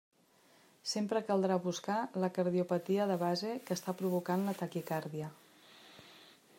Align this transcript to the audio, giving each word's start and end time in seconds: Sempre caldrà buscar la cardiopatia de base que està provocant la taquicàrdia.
Sempre 0.91 1.21
caldrà 1.27 1.57
buscar 1.65 1.97
la 2.23 2.31
cardiopatia 2.37 3.07
de 3.13 3.19
base 3.25 3.53
que 3.67 3.77
està 3.79 3.95
provocant 4.01 4.49
la 4.49 4.57
taquicàrdia. 4.63 5.33